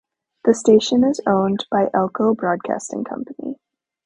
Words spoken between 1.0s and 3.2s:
is owned by Elko Broadcasting